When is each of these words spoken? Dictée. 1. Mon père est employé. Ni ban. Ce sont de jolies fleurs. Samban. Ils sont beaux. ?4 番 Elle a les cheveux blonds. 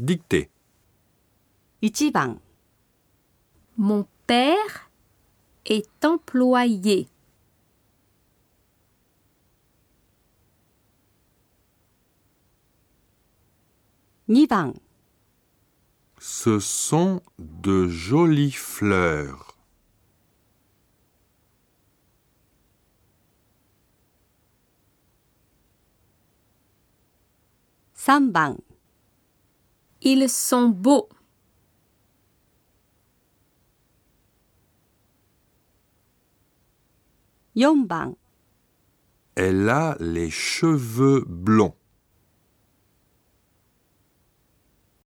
Dictée. 0.00 0.48
1. 1.82 2.38
Mon 3.76 4.06
père 4.26 4.90
est 5.66 6.02
employé. 6.02 7.06
Ni 14.26 14.46
ban. 14.46 14.72
Ce 16.18 16.58
sont 16.60 17.20
de 17.38 17.86
jolies 17.86 18.52
fleurs. 18.52 19.58
Samban. 27.92 28.56
Ils 30.02 30.28
sont 30.28 30.68
beaux. 30.68 31.08
?4 37.54 37.86
番 37.86 38.14
Elle 39.34 39.68
a 39.68 39.96
les 40.00 40.30
cheveux 40.30 41.24
blonds. 41.26 41.74